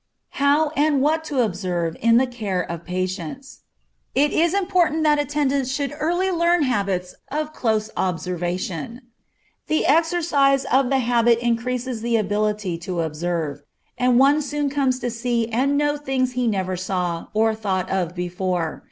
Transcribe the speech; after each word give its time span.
How 0.41 0.69
and 0.69 0.99
What 0.99 1.23
to 1.25 1.41
Observe 1.43 1.95
in 2.01 2.17
the 2.17 2.25
Care 2.25 2.63
of 2.63 2.83
Patients. 2.85 3.59
It 4.15 4.31
is 4.33 4.55
important 4.55 5.03
that 5.03 5.19
attendants 5.19 5.71
should 5.71 5.93
early 5.99 6.31
learn 6.31 6.63
habits 6.63 7.13
of 7.29 7.53
close 7.53 7.91
observation. 7.95 9.01
The 9.67 9.85
exercise 9.85 10.65
of 10.65 10.89
the 10.89 10.97
habit 11.05 11.37
increases 11.37 12.01
the 12.01 12.17
ability 12.17 12.79
to 12.79 13.01
observe, 13.01 13.61
and 13.95 14.17
one 14.17 14.41
soon 14.41 14.71
comes 14.71 14.97
to 15.01 15.11
see 15.11 15.47
and 15.49 15.77
know 15.77 15.97
things 15.97 16.31
he 16.31 16.47
never 16.47 16.75
saw, 16.75 17.27
or 17.35 17.53
thought 17.53 17.87
of 17.91 18.15
before. 18.15 18.79